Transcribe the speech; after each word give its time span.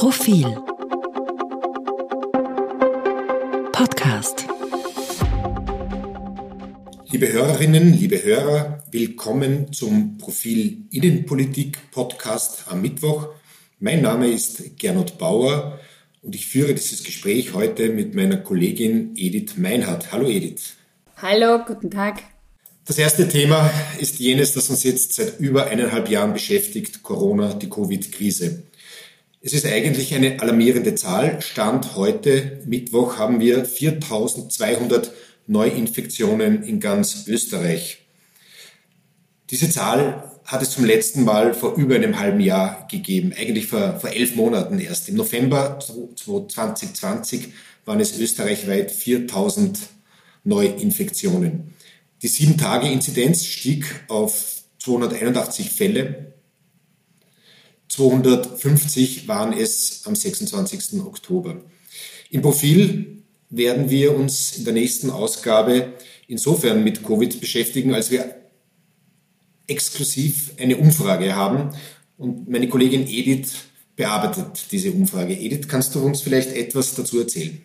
Profil 0.00 0.46
Podcast 3.70 4.46
Liebe 7.10 7.30
Hörerinnen, 7.30 7.92
liebe 7.92 8.24
Hörer, 8.24 8.82
willkommen 8.90 9.74
zum 9.74 10.16
Profil 10.16 10.86
Innenpolitik 10.90 11.90
Podcast 11.90 12.64
am 12.68 12.80
Mittwoch. 12.80 13.28
Mein 13.78 14.00
Name 14.00 14.28
ist 14.28 14.78
Gernot 14.78 15.18
Bauer 15.18 15.78
und 16.22 16.34
ich 16.34 16.46
führe 16.46 16.72
dieses 16.72 17.04
Gespräch 17.04 17.52
heute 17.52 17.90
mit 17.90 18.14
meiner 18.14 18.38
Kollegin 18.38 19.12
Edith 19.16 19.58
Meinhardt. 19.58 20.12
Hallo 20.12 20.30
Edith. 20.30 20.76
Hallo, 21.18 21.62
guten 21.66 21.90
Tag. 21.90 22.22
Das 22.86 22.96
erste 22.96 23.28
Thema 23.28 23.70
ist 23.98 24.18
jenes, 24.18 24.54
das 24.54 24.70
uns 24.70 24.82
jetzt 24.82 25.12
seit 25.12 25.38
über 25.40 25.66
eineinhalb 25.66 26.08
Jahren 26.08 26.32
beschäftigt, 26.32 27.02
Corona, 27.02 27.52
die 27.52 27.68
Covid-Krise. 27.68 28.62
Es 29.42 29.54
ist 29.54 29.64
eigentlich 29.64 30.14
eine 30.14 30.38
alarmierende 30.42 30.94
Zahl. 30.94 31.40
Stand 31.40 31.96
heute, 31.96 32.60
Mittwoch, 32.66 33.16
haben 33.16 33.40
wir 33.40 33.64
4200 33.64 35.12
Neuinfektionen 35.46 36.62
in 36.62 36.78
ganz 36.78 37.26
Österreich. 37.26 38.04
Diese 39.48 39.70
Zahl 39.70 40.30
hat 40.44 40.60
es 40.60 40.72
zum 40.72 40.84
letzten 40.84 41.24
Mal 41.24 41.54
vor 41.54 41.74
über 41.76 41.94
einem 41.94 42.18
halben 42.18 42.40
Jahr 42.40 42.86
gegeben, 42.90 43.32
eigentlich 43.34 43.66
vor, 43.66 43.98
vor 43.98 44.10
elf 44.10 44.36
Monaten 44.36 44.78
erst. 44.78 45.08
Im 45.08 45.14
November 45.16 45.78
2020 45.80 47.48
waren 47.86 48.00
es 48.00 48.18
österreichweit 48.18 48.90
4000 48.90 49.78
Neuinfektionen. 50.44 51.74
Die 52.20 52.28
7-Tage-Inzidenz 52.28 53.46
stieg 53.46 53.86
auf 54.08 54.64
281 54.80 55.70
Fälle. 55.70 56.29
250 57.90 59.28
waren 59.28 59.52
es 59.52 60.02
am 60.06 60.14
26. 60.14 61.00
Oktober. 61.00 61.60
Im 62.30 62.40
Profil 62.40 63.24
werden 63.50 63.90
wir 63.90 64.16
uns 64.16 64.56
in 64.56 64.64
der 64.64 64.72
nächsten 64.72 65.10
Ausgabe 65.10 65.94
insofern 66.28 66.84
mit 66.84 67.04
Covid 67.04 67.40
beschäftigen, 67.40 67.92
als 67.92 68.10
wir 68.10 68.36
exklusiv 69.66 70.52
eine 70.58 70.76
Umfrage 70.76 71.34
haben 71.34 71.70
und 72.16 72.48
meine 72.48 72.68
Kollegin 72.68 73.06
Edith 73.06 73.52
bearbeitet 73.96 74.66
diese 74.70 74.92
Umfrage. 74.92 75.34
Edith, 75.34 75.66
kannst 75.68 75.94
du 75.94 76.00
uns 76.00 76.20
vielleicht 76.20 76.52
etwas 76.52 76.94
dazu 76.94 77.18
erzählen? 77.18 77.60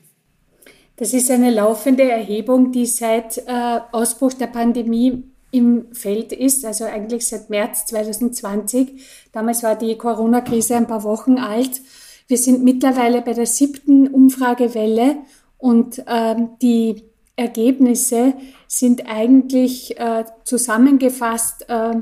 Das 0.97 1.13
ist 1.13 1.29
eine 1.29 1.51
laufende 1.51 2.09
Erhebung, 2.09 2.71
die 2.71 2.85
seit 2.85 3.37
äh, 3.37 3.79
Ausbruch 3.91 4.33
der 4.33 4.47
Pandemie 4.47 5.23
im 5.55 5.93
Feld 5.93 6.33
ist, 6.33 6.65
also 6.65 6.83
eigentlich 6.83 7.27
seit 7.27 7.49
März 7.49 7.85
2020. 7.85 9.01
Damals 9.31 9.63
war 9.63 9.75
die 9.75 9.97
Corona-Krise 9.97 10.75
ein 10.75 10.87
paar 10.87 11.03
Wochen 11.03 11.37
alt. 11.37 11.81
Wir 12.27 12.37
sind 12.37 12.63
mittlerweile 12.63 13.21
bei 13.21 13.33
der 13.33 13.45
siebten 13.45 14.07
Umfragewelle 14.07 15.17
und 15.57 16.03
ähm, 16.07 16.49
die 16.61 17.03
Ergebnisse 17.37 18.33
sind 18.67 19.07
eigentlich 19.07 19.97
äh, 19.97 20.25
zusammengefasst 20.43 21.69
äh, 21.69 21.95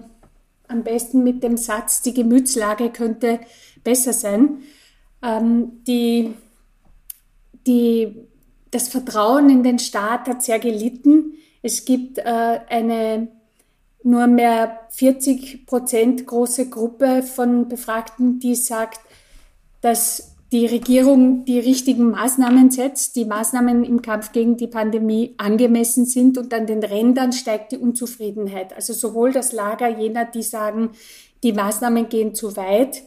am 0.67 0.83
besten 0.83 1.23
mit 1.23 1.43
dem 1.43 1.57
Satz, 1.57 2.01
die 2.01 2.13
Gemütslage 2.13 2.89
könnte 2.89 3.39
besser 3.83 4.13
sein. 4.13 4.63
Ähm, 5.21 5.83
die, 5.85 6.33
die 7.67 8.15
das 8.71 8.87
Vertrauen 8.87 9.49
in 9.49 9.61
den 9.61 9.77
Staat 9.77 10.27
hat 10.27 10.41
sehr 10.41 10.59
gelitten. 10.59 11.33
Es 11.61 11.85
gibt 11.85 12.17
äh, 12.17 12.59
eine 12.69 13.27
nur 14.03 14.27
mehr 14.27 14.81
40 14.91 15.65
Prozent 15.65 16.27
große 16.27 16.69
Gruppe 16.69 17.23
von 17.23 17.67
Befragten, 17.67 18.39
die 18.39 18.55
sagt, 18.55 18.99
dass 19.81 20.33
die 20.51 20.67
Regierung 20.67 21.45
die 21.45 21.59
richtigen 21.59 22.11
Maßnahmen 22.11 22.69
setzt, 22.69 23.15
die 23.15 23.25
Maßnahmen 23.25 23.83
im 23.83 24.03
Kampf 24.03 24.33
gegen 24.33 24.55
die 24.55 24.67
Pandemie 24.67 25.33
angemessen 25.37 26.05
sind 26.05 26.37
und 26.37 26.53
an 26.53 26.67
den 26.67 26.83
Rändern 26.83 27.33
steigt 27.33 27.71
die 27.71 27.77
Unzufriedenheit. 27.77 28.71
Also 28.73 28.93
sowohl 28.93 29.31
das 29.31 29.51
Lager 29.51 29.87
jener, 29.87 30.25
die 30.25 30.43
sagen, 30.43 30.91
die 31.41 31.53
Maßnahmen 31.53 32.07
gehen 32.07 32.35
zu 32.35 32.55
weit, 32.55 33.01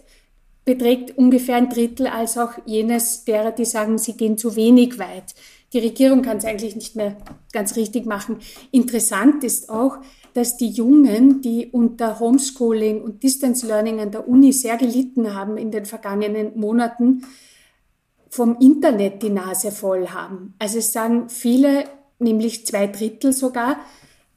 beträgt 0.65 1.17
ungefähr 1.17 1.57
ein 1.57 1.71
Drittel, 1.71 2.09
als 2.09 2.37
auch 2.37 2.55
jenes 2.67 3.25
derer, 3.25 3.53
die 3.53 3.65
sagen, 3.65 3.97
sie 3.99 4.17
gehen 4.17 4.37
zu 4.37 4.57
wenig 4.57 4.99
weit. 4.99 5.37
Die 5.73 5.79
Regierung 5.79 6.23
kann 6.23 6.39
es 6.39 6.45
eigentlich 6.45 6.75
nicht 6.75 6.97
mehr 6.97 7.17
ganz 7.53 7.77
richtig 7.77 8.07
machen. 8.07 8.39
Interessant 8.73 9.45
ist 9.45 9.71
auch, 9.71 9.99
dass 10.37 10.59
die 10.59 10.69
Jungen, 10.69 11.41
die 11.41 11.69
unter 11.73 12.21
Homeschooling 12.21 13.01
und 13.01 13.23
Distance 13.23 13.67
Learning 13.67 14.01
an 14.01 14.11
der 14.11 14.29
Uni 14.29 14.53
sehr 14.53 14.77
gelitten 14.77 15.35
haben 15.35 15.57
in 15.57 15.71
den 15.71 15.87
vergangenen 15.87 16.53
Monaten, 16.61 17.23
vom 18.29 18.59
Internet 18.61 19.23
die 19.23 19.31
Nase 19.31 19.73
voll 19.73 20.09
haben. 20.09 20.53
Also 20.59 20.77
es 20.77 20.93
sagen 20.93 21.31
viele, 21.31 21.85
nämlich 22.19 22.67
zwei 22.67 22.87
Drittel 22.87 23.33
sogar, 23.33 23.79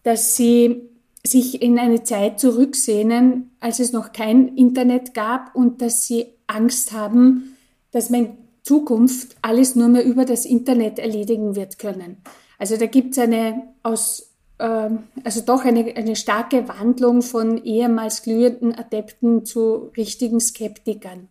dass 0.04 0.38
sie 0.38 0.84
sich 1.22 1.62
in 1.62 1.78
eine 1.78 2.02
Zeit 2.04 2.40
zurücksehnen, 2.40 3.52
als 3.60 3.80
es 3.80 3.92
noch 3.92 4.14
kein 4.14 4.56
Internet 4.56 5.14
gab 5.14 5.54
und 5.54 5.82
dass 5.82 6.08
sie 6.08 6.28
Angst 6.48 6.94
haben, 6.94 7.58
dass 7.92 8.10
man 8.10 8.38
Zukunft 8.64 9.36
alles 9.42 9.76
nur 9.76 9.90
mehr 9.90 10.06
über 10.06 10.24
das 10.24 10.46
Internet 10.46 10.98
erledigen 10.98 11.58
wird 11.58 11.78
können. 11.78 12.18
Also 12.58 12.78
da 12.78 12.86
gibt 12.86 13.18
es 13.18 13.20
eine 13.20 13.64
aus 13.84 14.29
also 14.64 15.42
doch 15.46 15.64
eine, 15.64 15.96
eine 15.96 16.16
starke 16.16 16.68
Wandlung 16.68 17.22
von 17.22 17.64
ehemals 17.64 18.24
glühenden 18.24 18.76
Adepten 18.76 19.46
zu 19.46 19.92
richtigen 19.96 20.40
Skeptikern. 20.40 21.30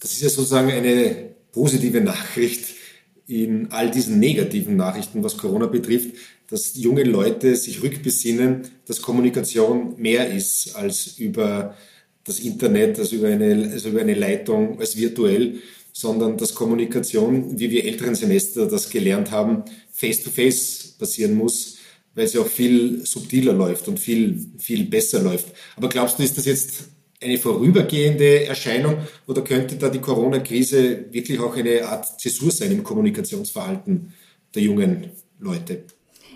Das 0.00 0.12
ist 0.12 0.22
ja 0.22 0.28
sozusagen 0.28 0.70
eine 0.70 1.34
positive 1.52 2.00
Nachricht 2.00 2.74
in 3.26 3.70
all 3.70 3.90
diesen 3.90 4.18
negativen 4.18 4.76
Nachrichten, 4.76 5.22
was 5.24 5.36
Corona 5.36 5.66
betrifft, 5.66 6.14
dass 6.48 6.76
junge 6.76 7.02
Leute 7.02 7.56
sich 7.56 7.82
rückbesinnen, 7.82 8.68
dass 8.86 9.02
Kommunikation 9.02 9.94
mehr 10.00 10.30
ist 10.32 10.76
als 10.76 11.18
über 11.18 11.74
das 12.24 12.40
Internet, 12.40 12.98
als 12.98 13.12
über 13.12 13.28
eine, 13.28 13.70
als 13.72 13.84
über 13.84 14.00
eine 14.00 14.14
Leitung, 14.14 14.78
als 14.78 14.96
virtuell 14.96 15.60
sondern 15.96 16.36
dass 16.36 16.54
Kommunikation, 16.54 17.58
wie 17.58 17.70
wir 17.70 17.86
älteren 17.86 18.14
Semester 18.14 18.66
das 18.66 18.90
gelernt 18.90 19.30
haben, 19.30 19.62
face-to-face 19.92 20.92
-face 20.92 20.98
passieren 20.98 21.34
muss, 21.34 21.75
weil 22.16 22.26
sie 22.26 22.38
auch 22.38 22.46
viel 22.48 23.06
subtiler 23.06 23.52
läuft 23.52 23.86
und 23.86 24.00
viel, 24.00 24.50
viel 24.58 24.86
besser 24.86 25.22
läuft. 25.22 25.46
Aber 25.76 25.88
glaubst 25.88 26.18
du, 26.18 26.24
ist 26.24 26.36
das 26.36 26.46
jetzt 26.46 26.88
eine 27.22 27.38
vorübergehende 27.38 28.46
Erscheinung 28.46 28.96
oder 29.26 29.42
könnte 29.42 29.76
da 29.76 29.88
die 29.88 30.00
Corona-Krise 30.00 31.06
wirklich 31.12 31.38
auch 31.38 31.54
eine 31.54 31.86
Art 31.86 32.20
Zäsur 32.20 32.50
sein 32.50 32.72
im 32.72 32.82
Kommunikationsverhalten 32.82 34.12
der 34.54 34.62
jungen 34.62 35.10
Leute? 35.38 35.84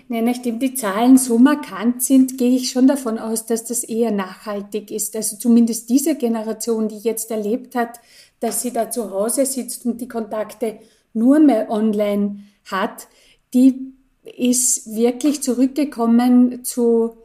Ja, 0.07 0.21
nachdem 0.21 0.59
die 0.59 0.75
Zahlen 0.75 1.17
so 1.17 1.37
markant 1.37 2.03
sind, 2.03 2.37
gehe 2.37 2.55
ich 2.55 2.71
schon 2.71 2.87
davon 2.87 3.17
aus, 3.17 3.45
dass 3.45 3.63
das 3.63 3.83
eher 3.83 4.11
nachhaltig 4.11 4.91
ist. 4.91 5.15
Also 5.15 5.37
zumindest 5.37 5.89
diese 5.89 6.15
Generation, 6.15 6.89
die 6.89 6.97
jetzt 6.97 7.31
erlebt 7.31 7.75
hat, 7.75 7.99
dass 8.39 8.61
sie 8.61 8.71
da 8.71 8.91
zu 8.91 9.09
Hause 9.09 9.45
sitzt 9.45 9.85
und 9.85 10.01
die 10.01 10.07
Kontakte 10.07 10.79
nur 11.13 11.39
mehr 11.39 11.69
online 11.69 12.43
hat, 12.65 13.07
die 13.53 13.93
ist 14.37 14.95
wirklich 14.95 15.41
zurückgekommen 15.41 16.63
zu, 16.63 17.17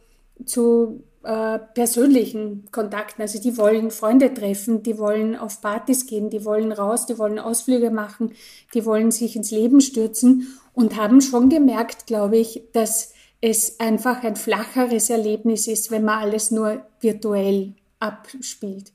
zu 0.45 1.05
äh, 1.27 1.59
persönlichen 1.75 2.69
Kontakten. 2.71 3.23
Also 3.23 3.41
die 3.41 3.57
wollen 3.57 3.91
Freunde 3.91 4.33
treffen, 4.33 4.83
die 4.83 4.97
wollen 4.99 5.35
auf 5.35 5.61
Partys 5.61 6.07
gehen, 6.07 6.31
die 6.31 6.45
wollen 6.45 6.73
raus, 6.73 7.07
die 7.07 7.19
wollen 7.19 7.39
Ausflüge 7.39 7.91
machen, 7.91 8.33
die 8.75 8.85
wollen 8.85 9.11
sich 9.11 9.35
ins 9.35 9.51
Leben 9.51 9.81
stürzen 9.81 10.59
und 10.73 10.97
haben 10.97 11.21
schon 11.21 11.49
gemerkt, 11.49 12.07
glaube 12.07 12.37
ich, 12.37 12.63
dass 12.73 13.13
es 13.41 13.81
einfach 13.81 14.23
ein 14.23 14.37
flacheres 14.37 15.11
Erlebnis 15.11 15.67
ist, 15.67 15.91
wenn 15.91 16.05
man 16.05 16.21
alles 16.21 16.51
nur 16.51 16.87
virtuell 17.01 17.75
abspielt. 17.99 18.93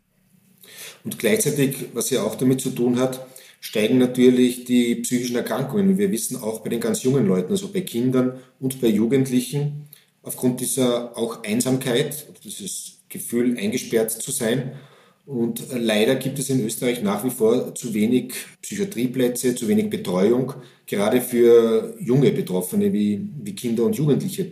Und 1.03 1.19
gleichzeitig, 1.19 1.89
was 1.93 2.09
ja 2.11 2.23
auch 2.23 2.35
damit 2.35 2.61
zu 2.61 2.69
tun 2.69 2.99
hat, 2.99 3.25
steigen 3.61 3.99
natürlich 3.99 4.65
die 4.65 4.95
psychischen 4.95 5.37
Erkrankungen. 5.37 5.97
wir 5.97 6.11
wissen 6.11 6.35
auch 6.35 6.59
bei 6.59 6.69
den 6.69 6.81
ganz 6.81 7.03
jungen 7.03 7.27
Leuten, 7.27 7.51
also 7.51 7.69
bei 7.69 7.81
Kindern 7.81 8.33
und 8.59 8.81
bei 8.81 8.87
Jugendlichen, 8.87 9.87
aufgrund 10.23 10.59
dieser 10.59 11.17
auch 11.17 11.43
Einsamkeit, 11.43 12.27
dieses 12.43 12.97
Gefühl, 13.07 13.57
eingesperrt 13.57 14.11
zu 14.11 14.31
sein. 14.31 14.73
Und 15.27 15.63
leider 15.71 16.15
gibt 16.15 16.39
es 16.39 16.49
in 16.49 16.65
Österreich 16.65 17.03
nach 17.03 17.23
wie 17.23 17.29
vor 17.29 17.75
zu 17.75 17.93
wenig 17.93 18.33
Psychiatrieplätze, 18.63 19.55
zu 19.55 19.67
wenig 19.67 19.89
Betreuung, 19.89 20.53
gerade 20.87 21.21
für 21.21 21.95
junge 21.99 22.31
Betroffene 22.31 22.91
wie, 22.91 23.29
wie 23.43 23.55
Kinder 23.55 23.83
und 23.83 23.95
Jugendliche. 23.95 24.51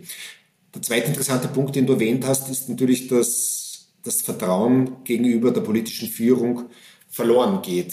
Der 0.72 0.82
zweite 0.82 1.08
interessante 1.08 1.48
Punkt, 1.48 1.74
den 1.74 1.86
du 1.86 1.94
erwähnt 1.94 2.24
hast, 2.24 2.48
ist 2.48 2.68
natürlich, 2.68 3.08
dass 3.08 3.88
das 4.04 4.22
Vertrauen 4.22 5.02
gegenüber 5.02 5.50
der 5.50 5.62
politischen 5.62 6.08
Führung 6.08 6.66
verloren 7.08 7.60
geht. 7.60 7.92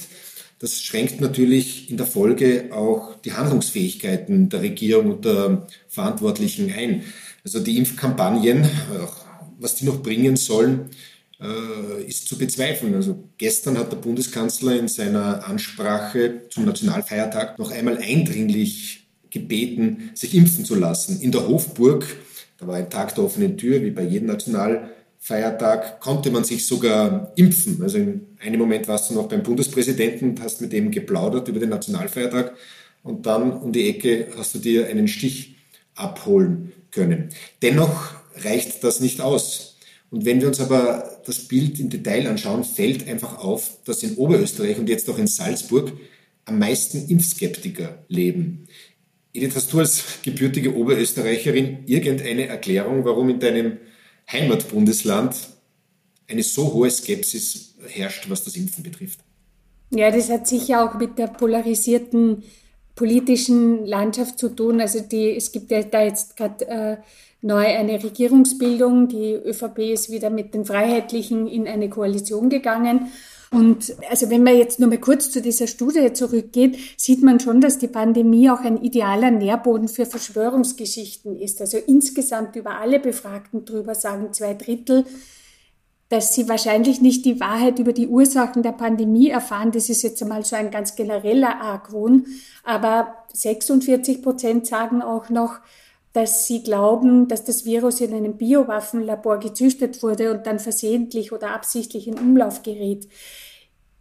Das 0.60 0.82
schränkt 0.82 1.22
natürlich 1.22 1.92
in 1.92 1.98
der 1.98 2.08
Folge 2.08 2.70
auch 2.72 3.16
die 3.22 3.34
Handlungsfähigkeiten 3.34 4.50
der 4.50 4.62
Regierung 4.62 5.12
und 5.12 5.26
der 5.26 5.68
Verantwortlichen 5.88 6.72
ein. 6.72 7.04
Also 7.44 7.60
die 7.60 7.78
Impfkampagnen, 7.78 8.68
was 9.60 9.76
die 9.76 9.86
noch 9.86 10.02
bringen 10.02 10.36
sollen, 10.36 10.90
äh, 11.40 12.04
ist 12.08 12.28
zu 12.28 12.38
bezweifeln. 12.38 12.96
Also 12.96 13.24
gestern 13.38 13.78
hat 13.78 13.92
der 13.92 13.98
Bundeskanzler 13.98 14.80
in 14.80 14.88
seiner 14.88 15.48
Ansprache 15.48 16.42
zum 16.50 16.66
Nationalfeiertag 16.66 17.60
noch 17.60 17.72
einmal 17.72 18.00
eindringlich 18.00 19.08
gebeten, 19.30 20.12
sich 20.16 20.34
impfen 20.34 20.66
zu 20.66 20.76
lassen. 20.76 21.22
In 21.22 21.32
der 21.32 21.48
Hofburg, 21.48 22.06
da 22.58 22.68
war 22.68 22.78
ein 22.78 22.90
Tag 22.90 23.14
der 23.14 23.24
offenen 23.24 23.58
Tür, 23.58 23.84
wie 23.84 23.92
bei 23.92 24.04
jedem 24.04 24.28
Nationalfeiertag, 25.28 26.00
konnte 26.00 26.32
man 26.32 26.44
sich 26.44 26.66
sogar 26.66 27.34
impfen. 27.36 27.82
Also 27.82 27.98
in 27.98 28.28
einem 28.40 28.60
Moment 28.60 28.88
warst 28.88 29.10
du 29.10 29.14
noch 29.14 29.28
beim 29.28 29.44
Bundespräsidenten 29.44 30.30
und 30.30 30.42
hast 30.42 30.62
mit 30.62 30.72
dem 30.72 30.92
geplaudert 30.92 31.48
über 31.48 31.60
den 31.60 31.70
Nationalfeiertag 31.70 32.56
und 33.04 33.26
dann 33.26 33.52
um 33.52 33.72
die 33.72 33.90
Ecke 33.90 34.28
hast 34.38 34.56
du 34.56 34.60
dir 34.60 34.88
einen 34.88 35.08
Stich 35.08 35.56
abholen 35.96 36.72
können. 36.92 37.30
Dennoch 37.62 38.14
reicht 38.36 38.84
das 38.84 39.00
nicht 39.00 39.22
aus. 39.22 39.78
Und 40.10 40.24
wenn 40.24 40.40
wir 40.40 40.48
uns 40.48 40.62
aber 40.62 41.20
das 41.26 41.48
Bild 41.48 41.80
im 41.80 41.90
Detail 41.90 42.28
anschauen, 42.28 42.64
fällt 42.64 43.08
einfach 43.10 43.40
auf, 43.40 43.84
dass 43.84 44.04
in 44.04 44.16
Oberösterreich 44.16 44.78
und 44.78 44.88
jetzt 44.88 45.10
auch 45.10 45.18
in 45.18 45.28
Salzburg 45.28 45.92
am 46.46 46.60
meisten 46.60 47.10
Impfskeptiker 47.10 48.06
leben. 48.08 48.68
Edith, 49.34 49.56
hast 49.56 49.74
du 49.74 49.80
als 49.80 50.04
gebürtige 50.24 50.74
Oberösterreicherin 50.74 51.80
irgendeine 51.86 52.48
Erklärung, 52.48 53.04
warum 53.04 53.30
in 53.30 53.40
deinem 53.40 53.78
Heimatbundesland 54.32 55.36
eine 56.30 56.44
so 56.44 56.74
hohe 56.74 56.92
Skepsis 56.92 57.76
herrscht, 57.88 58.30
was 58.30 58.44
das 58.44 58.56
Impfen 58.56 58.84
betrifft? 58.84 59.20
Ja, 59.92 60.12
das 60.12 60.30
hat 60.30 60.48
sicher 60.48 60.84
auch 60.84 61.00
mit 61.00 61.18
der 61.18 61.28
polarisierten 61.28 62.44
politischen 62.96 63.86
Landschaft 63.86 64.38
zu 64.38 64.50
tun. 64.50 64.82
Also 64.82 65.00
die, 65.00 65.36
es 65.36 65.52
gibt 65.52 65.72
ja 65.72 65.84
da 65.84 66.04
jetzt 66.04 66.36
gerade 66.36 66.68
äh, 66.68 66.98
neu 67.42 67.66
eine 67.66 68.04
Regierungsbildung. 68.04 69.08
Die 69.08 69.34
ÖVP 69.34 69.80
ist 69.94 70.12
wieder 70.12 70.30
mit 70.30 70.54
den 70.54 70.66
Freiheitlichen 70.66 71.48
in 71.48 71.68
eine 71.68 71.90
Koalition 71.90 72.50
gegangen. 72.50 73.12
Und 73.52 73.96
also 74.10 74.30
wenn 74.30 74.44
man 74.44 74.58
jetzt 74.58 74.80
nur 74.80 74.90
mal 74.90 75.00
kurz 75.00 75.32
zu 75.32 75.42
dieser 75.42 75.68
Studie 75.68 76.12
zurückgeht, 76.12 76.78
sieht 76.98 77.24
man 77.24 77.40
schon, 77.40 77.62
dass 77.62 77.78
die 77.78 77.88
Pandemie 77.88 78.50
auch 78.50 78.60
ein 78.60 78.82
idealer 78.82 79.32
Nährboden 79.32 79.88
für 79.88 80.06
Verschwörungsgeschichten 80.06 81.40
ist. 81.40 81.62
Also 81.62 81.78
insgesamt 81.78 82.56
über 82.56 82.80
alle 82.80 83.00
Befragten 83.00 83.64
drüber 83.64 83.96
sagen 83.96 84.34
zwei 84.34 84.54
Drittel, 84.54 85.06
dass 86.10 86.34
sie 86.34 86.48
wahrscheinlich 86.48 87.02
nicht 87.02 87.26
die 87.26 87.40
Wahrheit 87.40 87.80
über 87.80 87.94
die 87.94 88.08
Ursachen 88.08 88.64
der 88.64 88.72
Pandemie 88.72 89.30
erfahren. 89.30 89.72
Das 89.72 89.90
ist 89.90 90.04
jetzt 90.04 90.22
einmal 90.22 90.44
so 90.46 90.56
ein 90.56 90.72
ganz 90.72 90.96
genereller 90.96 91.60
Argwohn. 91.62 92.26
Aber 92.64 93.14
46 93.34 94.22
Prozent 94.22 94.68
sagen 94.68 95.02
auch 95.02 95.30
noch, 95.30 95.60
dass 96.14 96.48
sie 96.48 96.64
glauben, 96.64 97.28
dass 97.28 97.44
das 97.44 97.66
Virus 97.66 98.02
in 98.02 98.14
einem 98.14 98.38
Biowaffenlabor 98.38 99.40
gezüchtet 99.40 100.02
wurde 100.02 100.32
und 100.32 100.48
dann 100.48 100.60
versehentlich 100.60 101.32
oder 101.32 101.52
absichtlich 101.52 102.08
in 102.08 102.18
Umlauf 102.18 102.64
gerät. 102.64 103.08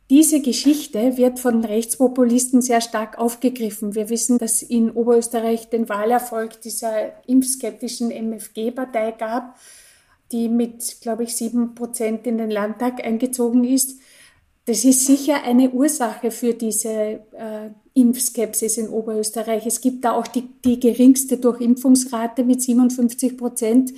Diese 0.08 0.40
Geschichte 0.40 1.16
wird 1.16 1.40
von 1.40 1.64
Rechtspopulisten 1.64 2.62
sehr 2.62 2.80
stark 2.80 3.18
aufgegriffen. 3.18 3.94
Wir 3.94 4.08
wissen, 4.08 4.38
dass 4.38 4.62
in 4.62 4.90
Oberösterreich 4.92 5.68
den 5.68 5.88
Wahlerfolg 5.88 6.60
dieser 6.60 7.12
impfskeptischen 7.26 8.10
MFG-Partei 8.10 9.12
gab 9.12 9.56
die 10.32 10.48
mit, 10.48 11.00
glaube 11.00 11.24
ich, 11.24 11.36
sieben 11.36 11.74
Prozent 11.74 12.26
in 12.26 12.38
den 12.38 12.50
Landtag 12.50 13.04
eingezogen 13.04 13.64
ist. 13.64 14.00
Das 14.66 14.84
ist 14.84 15.06
sicher 15.06 15.44
eine 15.44 15.70
Ursache 15.70 16.32
für 16.32 16.52
diese 16.52 16.90
äh, 16.90 17.70
Impfskepsis 17.94 18.78
in 18.78 18.88
Oberösterreich. 18.88 19.64
Es 19.64 19.80
gibt 19.80 20.04
da 20.04 20.12
auch 20.12 20.26
die, 20.26 20.48
die 20.64 20.80
geringste 20.80 21.38
Durchimpfungsrate 21.38 22.42
mit 22.42 22.60
57 22.60 23.38
Prozent 23.38 23.92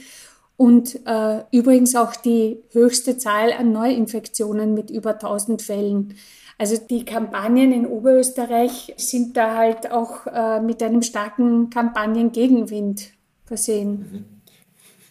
und 0.58 1.00
äh, 1.06 1.40
übrigens 1.52 1.96
auch 1.96 2.14
die 2.16 2.58
höchste 2.72 3.16
Zahl 3.16 3.52
an 3.52 3.72
Neuinfektionen 3.72 4.74
mit 4.74 4.90
über 4.90 5.14
1000 5.14 5.62
Fällen. 5.62 6.14
Also 6.58 6.76
die 6.76 7.04
Kampagnen 7.04 7.72
in 7.72 7.86
Oberösterreich 7.86 8.92
sind 8.98 9.38
da 9.38 9.56
halt 9.56 9.90
auch 9.90 10.26
äh, 10.26 10.60
mit 10.60 10.82
einem 10.82 11.02
starken 11.02 11.70
Kampagnengegenwind 11.70 13.12
versehen. 13.46 13.90
Mhm. 13.90 14.37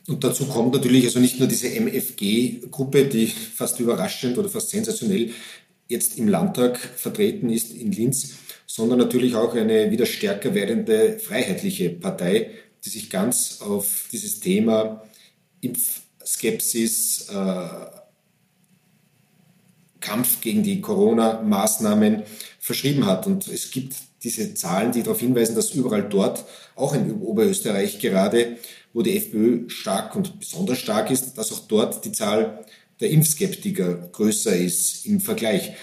Und 0.08 0.24
dazu 0.24 0.46
kommt 0.46 0.74
natürlich 0.74 1.06
also 1.06 1.20
nicht 1.20 1.38
nur 1.38 1.50
diese 1.50 1.68
MFG-Gruppe, 1.70 3.06
die 3.06 3.28
fast 3.28 3.80
überraschend 3.80 4.38
oder 4.38 4.48
fast 4.48 4.70
sensationell 4.70 5.32
jetzt 5.90 6.18
im 6.18 6.30
Landtag 6.30 6.78
vertreten 6.78 7.50
ist 7.50 7.74
in 7.74 7.92
Linz, 7.92 8.36
sondern 8.66 9.00
natürlich 9.00 9.36
auch 9.36 9.54
eine 9.54 9.92
wieder 9.92 10.06
stärker 10.06 10.54
werdende 10.54 11.20
freiheitliche 11.20 11.90
Partei, 11.90 12.52
die 12.86 12.90
sich 12.90 13.10
ganz 13.10 13.60
auf 13.62 14.08
dieses 14.12 14.40
Thema 14.40 15.04
Impfskepsis, 15.62 17.28
äh, 17.30 17.68
Kampf 20.00 20.40
gegen 20.40 20.64
die 20.64 20.80
Corona-Maßnahmen 20.80 22.24
verschrieben 22.60 23.06
hat. 23.06 23.28
Und 23.28 23.48
es 23.48 23.72
gibt 23.72 23.96
diese 24.24 24.54
Zahlen, 24.54 24.92
die 24.94 25.04
darauf 25.04 25.20
hinweisen, 25.20 25.56
dass 25.56 25.74
überall 25.74 26.04
dort, 26.04 26.46
auch 26.76 26.94
in 26.94 27.22
Oberösterreich 27.22 28.00
gerade, 28.00 28.58
wo 28.98 29.04
die 29.04 29.16
FPÖ 29.16 29.70
stark 29.70 30.16
und 30.16 30.40
besonders 30.40 30.80
stark 30.80 31.12
ist, 31.12 31.38
dass 31.38 31.52
auch 31.52 31.60
dort 31.68 32.04
die 32.04 32.12
Zahl 32.12 32.66
der 33.00 33.12
Impfskeptiker 33.12 34.10
größer 34.12 34.58
ist 34.58 35.06
im 35.06 35.20
Vergleich. 35.20 35.74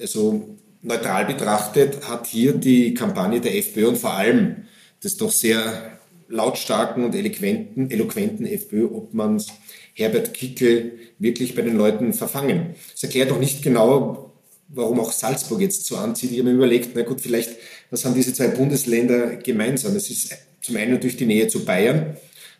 Also 0.00 0.56
neutral 0.80 1.26
betrachtet 1.26 2.08
hat 2.08 2.26
hier 2.26 2.54
die 2.54 2.94
Kampagne 2.94 3.42
der 3.42 3.54
FPÖ 3.54 3.88
und 3.88 3.98
vor 3.98 4.14
allem 4.14 4.64
des 5.04 5.18
doch 5.18 5.30
sehr 5.30 5.98
lautstarken 6.30 7.04
und 7.04 7.14
eloquenten, 7.14 7.90
eloquenten 7.90 8.46
FPÖ-Obmanns 8.46 9.48
Herbert 9.92 10.32
Kickel 10.32 10.92
wirklich 11.18 11.54
bei 11.54 11.60
den 11.60 11.76
Leuten 11.76 12.14
verfangen. 12.14 12.76
Es 12.94 13.02
erklärt 13.02 13.30
doch 13.30 13.40
nicht 13.40 13.62
genau, 13.62 14.32
warum 14.68 15.00
auch 15.00 15.12
Salzburg 15.12 15.60
jetzt 15.60 15.84
so 15.84 15.98
anzieht. 15.98 16.32
Ich 16.32 16.38
habe 16.38 16.48
mir 16.48 16.56
überlegt, 16.56 16.92
na 16.94 17.02
gut, 17.02 17.20
vielleicht, 17.20 17.50
was 17.90 18.06
haben 18.06 18.14
diese 18.14 18.32
zwei 18.32 18.48
Bundesländer 18.48 19.36
gemeinsam? 19.36 19.94
Es 19.96 20.08
ist 20.08 20.34
zum 20.62 20.76
einen 20.76 20.92
natürlich 20.92 21.18
die 21.18 21.26
Nähe 21.26 21.48
zu 21.48 21.66
Bayern. 21.66 22.16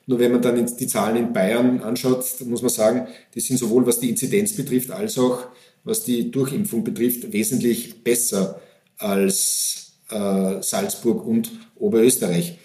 Nur 0.09 0.19
wenn 0.19 0.33
man 0.33 0.41
dann 0.41 0.75
die 0.75 0.87
Zahlen 0.87 1.17
in 1.19 1.33
Bayern 1.35 1.83
anschaut, 1.83 2.25
muss 2.47 2.63
man 2.63 2.71
sagen, 2.71 3.09
die 3.35 3.41
sind 3.41 3.59
sowohl 3.59 3.87
was 3.87 4.01
die 4.01 4.09
Inzidenz 4.09 4.57
betrifft, 4.57 4.91
als 4.91 5.19
auch 5.19 5.49
was 5.85 6.03
die 6.03 6.31
Durchimpfung 6.31 6.83
betrifft, 6.83 7.31
wesentlich 7.31 8.03
besser 8.03 8.59
als 8.97 9.99
äh, 10.11 10.63
Salzburg 10.63 11.27
und 11.27 11.51
Oberösterreich. 11.77 12.59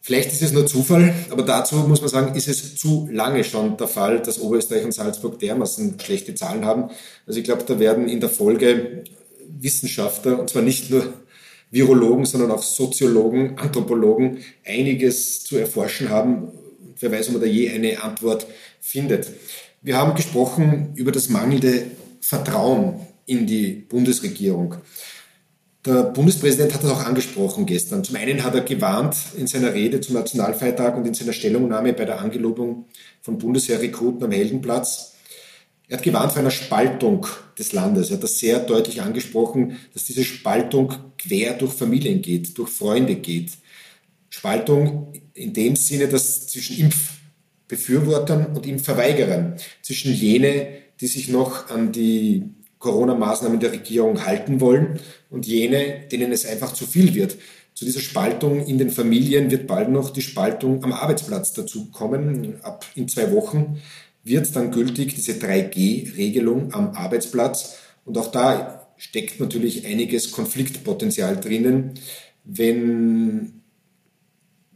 Vielleicht 0.00 0.32
ist 0.32 0.42
es 0.42 0.52
nur 0.52 0.66
Zufall, 0.66 1.14
aber 1.30 1.44
dazu 1.44 1.76
muss 1.76 2.00
man 2.00 2.10
sagen, 2.10 2.34
ist 2.34 2.48
es 2.48 2.74
zu 2.74 3.08
lange 3.12 3.44
schon 3.44 3.76
der 3.76 3.86
Fall, 3.86 4.20
dass 4.20 4.40
Oberösterreich 4.40 4.84
und 4.84 4.92
Salzburg 4.92 5.38
dermaßen 5.38 6.00
schlechte 6.00 6.34
Zahlen 6.34 6.64
haben. 6.64 6.90
Also 7.28 7.38
ich 7.38 7.44
glaube, 7.44 7.62
da 7.64 7.78
werden 7.78 8.08
in 8.08 8.18
der 8.18 8.28
Folge 8.28 9.04
Wissenschaftler, 9.46 10.40
und 10.40 10.50
zwar 10.50 10.62
nicht 10.62 10.90
nur 10.90 11.12
Virologen, 11.74 12.24
sondern 12.24 12.52
auch 12.52 12.62
Soziologen, 12.62 13.58
Anthropologen 13.58 14.38
einiges 14.64 15.42
zu 15.44 15.58
erforschen 15.58 16.08
haben. 16.08 16.48
Wer 17.00 17.10
weiß, 17.10 17.28
ob 17.28 17.32
man 17.34 17.42
da 17.42 17.48
je 17.48 17.68
eine 17.70 18.02
Antwort 18.02 18.46
findet. 18.80 19.30
Wir 19.82 19.96
haben 19.96 20.14
gesprochen 20.14 20.92
über 20.94 21.10
das 21.10 21.28
mangelnde 21.28 21.86
Vertrauen 22.20 23.00
in 23.26 23.46
die 23.46 23.72
Bundesregierung. 23.72 24.76
Der 25.84 26.04
Bundespräsident 26.04 26.72
hat 26.72 26.84
das 26.84 26.90
auch 26.90 27.04
angesprochen 27.04 27.66
gestern. 27.66 28.04
Zum 28.04 28.16
einen 28.16 28.42
hat 28.44 28.54
er 28.54 28.62
gewarnt 28.62 29.16
in 29.36 29.46
seiner 29.46 29.74
Rede 29.74 30.00
zum 30.00 30.14
Nationalfeiertag 30.14 30.96
und 30.96 31.06
in 31.06 31.12
seiner 31.12 31.32
Stellungnahme 31.32 31.92
bei 31.92 32.04
der 32.04 32.20
Angelobung 32.20 32.86
von 33.20 33.36
Bundesheerrekruten 33.36 34.22
am 34.22 34.30
Heldenplatz. 34.30 35.13
Er 35.88 35.98
hat 35.98 36.04
gewarnt 36.04 36.32
vor 36.32 36.40
einer 36.40 36.50
Spaltung 36.50 37.26
des 37.58 37.72
Landes. 37.72 38.10
Er 38.10 38.16
hat 38.16 38.22
das 38.22 38.38
sehr 38.38 38.60
deutlich 38.60 39.02
angesprochen, 39.02 39.78
dass 39.92 40.04
diese 40.04 40.24
Spaltung 40.24 40.94
quer 41.18 41.54
durch 41.54 41.72
Familien 41.72 42.22
geht, 42.22 42.56
durch 42.56 42.70
Freunde 42.70 43.16
geht. 43.16 43.52
Spaltung 44.30 45.12
in 45.34 45.52
dem 45.52 45.76
Sinne, 45.76 46.08
dass 46.08 46.46
zwischen 46.48 46.78
Impfbefürwortern 46.78 48.46
und 48.46 48.66
Impfverweigerern, 48.66 49.56
zwischen 49.82 50.12
jene, 50.12 50.68
die 51.00 51.06
sich 51.06 51.28
noch 51.28 51.70
an 51.70 51.92
die 51.92 52.44
Corona-Maßnahmen 52.78 53.60
der 53.60 53.72
Regierung 53.72 54.24
halten 54.24 54.60
wollen 54.60 55.00
und 55.30 55.46
jene, 55.46 56.06
denen 56.10 56.32
es 56.32 56.46
einfach 56.46 56.72
zu 56.72 56.86
viel 56.86 57.14
wird. 57.14 57.36
Zu 57.74 57.84
dieser 57.84 58.00
Spaltung 58.00 58.64
in 58.66 58.78
den 58.78 58.90
Familien 58.90 59.50
wird 59.50 59.66
bald 59.66 59.88
noch 59.88 60.10
die 60.10 60.22
Spaltung 60.22 60.84
am 60.84 60.92
Arbeitsplatz 60.92 61.52
dazu 61.54 61.90
kommen. 61.90 62.60
Ab 62.62 62.84
in 62.94 63.08
zwei 63.08 63.32
Wochen 63.32 63.80
wird 64.24 64.56
dann 64.56 64.70
gültig 64.70 65.14
diese 65.14 65.32
3G-Regelung 65.32 66.72
am 66.72 66.90
Arbeitsplatz. 66.92 67.76
Und 68.04 68.18
auch 68.18 68.30
da 68.30 68.88
steckt 68.96 69.38
natürlich 69.38 69.86
einiges 69.86 70.32
Konfliktpotenzial 70.32 71.36
drinnen, 71.36 71.92
wenn 72.44 73.60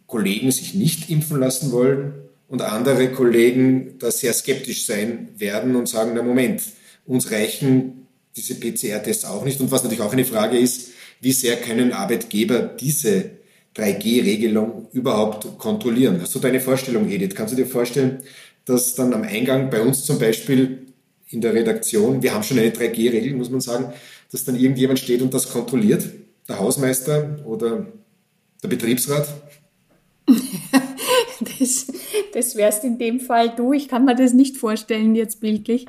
Kollegen 0.06 0.50
sich 0.50 0.74
nicht 0.74 1.10
impfen 1.10 1.38
lassen 1.40 1.72
wollen 1.72 2.14
und 2.48 2.62
andere 2.62 3.10
Kollegen 3.10 3.98
da 3.98 4.10
sehr 4.10 4.32
skeptisch 4.32 4.86
sein 4.86 5.28
werden 5.36 5.76
und 5.76 5.88
sagen, 5.88 6.12
na 6.14 6.22
Moment, 6.22 6.62
uns 7.06 7.30
reichen 7.30 8.06
diese 8.36 8.54
PCR-Tests 8.54 9.24
auch 9.24 9.44
nicht. 9.44 9.60
Und 9.60 9.70
was 9.70 9.82
natürlich 9.82 10.02
auch 10.02 10.12
eine 10.12 10.24
Frage 10.24 10.58
ist, 10.58 10.90
wie 11.20 11.32
sehr 11.32 11.56
können 11.56 11.92
Arbeitgeber 11.92 12.60
diese 12.62 13.30
3G-Regelung 13.76 14.88
überhaupt 14.92 15.58
kontrollieren? 15.58 16.20
Hast 16.20 16.34
du 16.34 16.38
deine 16.38 16.60
Vorstellung, 16.60 17.08
Edith? 17.10 17.34
Kannst 17.34 17.52
du 17.52 17.56
dir 17.56 17.66
vorstellen, 17.66 18.22
dass 18.68 18.94
dann 18.94 19.12
am 19.14 19.22
Eingang 19.22 19.70
bei 19.70 19.80
uns 19.80 20.04
zum 20.04 20.18
Beispiel 20.18 20.86
in 21.30 21.40
der 21.40 21.54
Redaktion, 21.54 22.22
wir 22.22 22.34
haben 22.34 22.42
schon 22.42 22.58
eine 22.58 22.70
3G-Regel, 22.70 23.34
muss 23.34 23.50
man 23.50 23.60
sagen, 23.60 23.92
dass 24.30 24.44
dann 24.44 24.56
irgendjemand 24.56 24.98
steht 24.98 25.22
und 25.22 25.32
das 25.32 25.50
kontrolliert, 25.50 26.08
der 26.48 26.58
Hausmeister 26.58 27.38
oder 27.44 27.86
der 28.62 28.68
Betriebsrat? 28.68 29.28
das, 31.60 31.86
das 32.32 32.56
wärst 32.56 32.84
in 32.84 32.98
dem 32.98 33.20
Fall 33.20 33.54
du. 33.54 33.72
Ich 33.72 33.88
kann 33.88 34.04
mir 34.04 34.14
das 34.14 34.32
nicht 34.32 34.56
vorstellen 34.56 35.14
jetzt 35.14 35.40
bildlich. 35.40 35.86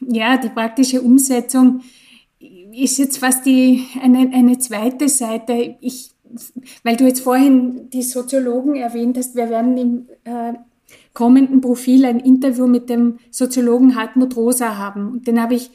Ja, 0.00 0.36
die 0.36 0.48
praktische 0.48 1.00
Umsetzung 1.02 1.82
ist 2.38 2.98
jetzt 2.98 3.18
fast 3.18 3.46
die, 3.46 3.86
eine, 4.02 4.30
eine 4.32 4.58
zweite 4.58 5.08
Seite. 5.08 5.76
Ich, 5.80 6.10
weil 6.82 6.96
du 6.96 7.04
jetzt 7.04 7.20
vorhin 7.20 7.88
die 7.90 8.02
Soziologen 8.02 8.76
erwähnt 8.76 9.16
hast, 9.16 9.34
wir 9.34 9.48
werden 9.48 9.76
im 9.76 10.08
äh, 10.24 10.54
kommenden 11.16 11.62
Profil 11.62 12.04
ein 12.04 12.20
Interview 12.20 12.66
mit 12.66 12.90
dem 12.90 13.18
Soziologen 13.30 13.96
Hartmut 13.96 14.36
Rosa 14.36 14.76
haben. 14.76 15.10
Und 15.10 15.26
den 15.26 15.40
habe 15.40 15.54
ich 15.54 15.70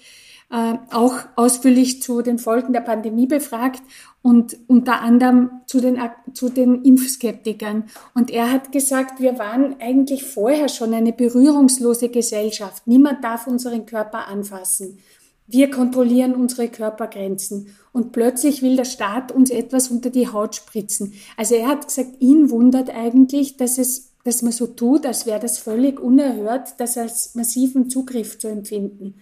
äh, 0.52 0.76
auch 0.92 1.16
ausführlich 1.36 2.02
zu 2.04 2.22
den 2.22 2.38
Folgen 2.38 2.74
der 2.74 2.82
Pandemie 2.82 3.26
befragt 3.26 3.82
und 4.22 4.56
unter 4.68 5.02
anderem 5.02 5.50
zu 5.66 5.82
den, 5.82 6.00
zu 6.34 6.50
den 6.50 6.84
Impfskeptikern. 6.84 7.86
Und 8.14 8.30
er 8.30 8.52
hat 8.52 8.72
gesagt, 8.72 9.20
wir 9.20 9.40
waren 9.40 9.78
eigentlich 9.80 10.26
vorher 10.26 10.70
schon 10.70 10.94
eine 10.94 11.12
berührungslose 11.12 12.10
Gesellschaft. 12.10 12.86
Niemand 12.86 13.24
darf 13.24 13.48
unseren 13.48 13.88
Körper 13.88 14.28
anfassen. 14.28 15.00
Wir 15.48 15.72
kontrollieren 15.72 16.36
unsere 16.36 16.68
Körpergrenzen. 16.68 17.76
Und 17.92 18.12
plötzlich 18.12 18.62
will 18.62 18.76
der 18.76 18.86
Staat 18.86 19.32
uns 19.32 19.50
etwas 19.50 19.88
unter 19.88 20.12
die 20.12 20.28
Haut 20.28 20.56
spritzen. 20.56 21.14
Also 21.36 21.56
er 21.56 21.68
hat 21.68 21.88
gesagt, 21.88 22.22
ihn 22.22 22.52
wundert 22.52 22.92
eigentlich, 22.92 23.58
dass 23.58 23.80
es 23.80 24.11
dass 24.24 24.42
man 24.42 24.52
so 24.52 24.68
tut, 24.68 25.06
als 25.06 25.26
wäre 25.26 25.40
das 25.40 25.58
völlig 25.58 26.00
unerhört, 26.00 26.76
das 26.78 26.98
als 26.98 27.36
massiven 27.36 27.90
Zugriff 27.90 28.38
zu 28.38 28.48
empfinden. 28.48 29.16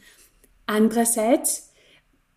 Andererseits, 0.65 1.70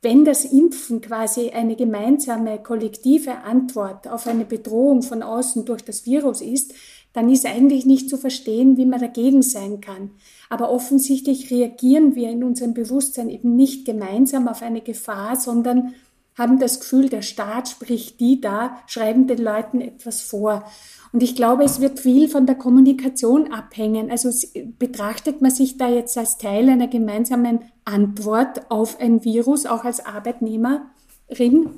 wenn 0.00 0.24
das 0.24 0.44
Impfen 0.44 1.00
quasi 1.00 1.50
eine 1.50 1.76
gemeinsame, 1.76 2.58
kollektive 2.62 3.38
Antwort 3.44 4.08
auf 4.08 4.26
eine 4.26 4.44
Bedrohung 4.44 5.02
von 5.02 5.22
außen 5.22 5.64
durch 5.64 5.82
das 5.82 6.06
Virus 6.06 6.40
ist, 6.40 6.74
dann 7.12 7.28
ist 7.28 7.44
eigentlich 7.46 7.84
nicht 7.84 8.08
zu 8.08 8.16
verstehen, 8.16 8.76
wie 8.76 8.86
man 8.86 9.00
dagegen 9.00 9.42
sein 9.42 9.80
kann. 9.80 10.12
Aber 10.48 10.70
offensichtlich 10.70 11.50
reagieren 11.50 12.14
wir 12.14 12.30
in 12.30 12.42
unserem 12.42 12.74
Bewusstsein 12.74 13.28
eben 13.28 13.54
nicht 13.54 13.84
gemeinsam 13.84 14.48
auf 14.48 14.62
eine 14.62 14.80
Gefahr, 14.80 15.36
sondern 15.36 15.94
haben 16.34 16.58
das 16.58 16.80
Gefühl, 16.80 17.08
der 17.08 17.22
Staat 17.22 17.68
spricht 17.68 18.18
die 18.20 18.40
da, 18.40 18.78
schreiben 18.86 19.26
den 19.26 19.38
Leuten 19.38 19.80
etwas 19.80 20.22
vor. 20.22 20.64
Und 21.12 21.22
ich 21.22 21.36
glaube, 21.36 21.64
es 21.64 21.80
wird 21.80 22.00
viel 22.00 22.28
von 22.28 22.46
der 22.46 22.54
Kommunikation 22.54 23.52
abhängen. 23.52 24.10
Also 24.10 24.30
betrachtet 24.78 25.42
man 25.42 25.50
sich 25.50 25.76
da 25.76 25.90
jetzt 25.90 26.16
als 26.16 26.38
Teil 26.38 26.68
einer 26.70 26.88
gemeinsamen 26.88 27.60
Antwort 27.84 28.70
auf 28.70 28.98
ein 28.98 29.22
Virus, 29.22 29.66
auch 29.66 29.84
als 29.84 30.04
Arbeitnehmerin? 30.04 31.68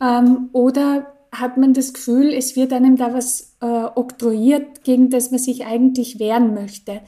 Ähm, 0.00 0.50
oder 0.52 1.06
hat 1.32 1.56
man 1.56 1.72
das 1.72 1.94
Gefühl, 1.94 2.34
es 2.34 2.54
wird 2.54 2.72
einem 2.72 2.96
da 2.96 3.14
was 3.14 3.56
äh, 3.60 3.66
oktroyiert, 3.66 4.84
gegen 4.84 5.08
das 5.08 5.30
man 5.30 5.40
sich 5.40 5.64
eigentlich 5.64 6.18
wehren 6.18 6.52
möchte? 6.52 7.00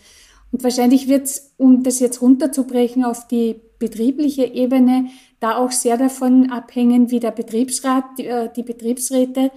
Und 0.53 0.63
wahrscheinlich 0.65 1.09
wird 1.09 1.27
es, 1.27 1.55
um 1.59 1.83
das 1.83 2.01
jetzt 2.01 2.23
runterzubrechen 2.23 3.05
auf 3.05 3.27
die 3.27 3.61
betriebliche 3.79 4.45
Ebene, 4.45 5.07
da 5.41 5.57
auch 5.57 5.73
sehr 5.73 5.97
davon 5.97 6.51
abhängen, 6.51 7.11
wie 7.11 7.19
der 7.19 7.33
Betriebsrat, 7.33 8.05
die, 8.17 8.27
äh, 8.27 8.49
die 8.55 8.63
Betriebsräte 8.63 9.51